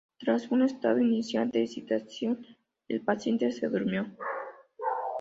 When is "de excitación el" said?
1.51-3.01